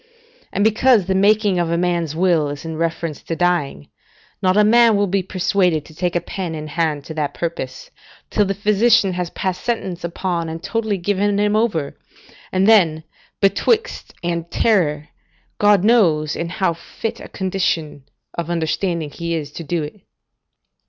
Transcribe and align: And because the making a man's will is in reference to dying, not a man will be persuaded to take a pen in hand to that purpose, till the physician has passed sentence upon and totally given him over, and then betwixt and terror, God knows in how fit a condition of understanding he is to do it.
And 0.51 0.63
because 0.63 1.05
the 1.05 1.13
making 1.13 1.59
a 1.59 1.77
man's 1.77 2.15
will 2.15 2.49
is 2.49 2.65
in 2.65 2.75
reference 2.75 3.21
to 3.21 3.35
dying, 3.35 3.87
not 4.41 4.57
a 4.57 4.63
man 4.63 4.95
will 4.95 5.05
be 5.05 5.21
persuaded 5.21 5.85
to 5.85 5.93
take 5.93 6.15
a 6.15 6.19
pen 6.19 6.55
in 6.55 6.65
hand 6.69 7.05
to 7.05 7.13
that 7.13 7.35
purpose, 7.35 7.91
till 8.31 8.45
the 8.45 8.55
physician 8.55 9.13
has 9.13 9.29
passed 9.29 9.63
sentence 9.63 10.03
upon 10.03 10.49
and 10.49 10.63
totally 10.63 10.97
given 10.97 11.37
him 11.39 11.55
over, 11.55 11.95
and 12.51 12.67
then 12.67 13.03
betwixt 13.41 14.15
and 14.23 14.49
terror, 14.49 15.09
God 15.59 15.83
knows 15.83 16.35
in 16.35 16.49
how 16.49 16.73
fit 16.73 17.19
a 17.19 17.27
condition 17.29 18.05
of 18.33 18.49
understanding 18.49 19.11
he 19.11 19.35
is 19.35 19.51
to 19.51 19.63
do 19.63 19.83
it. 19.83 20.01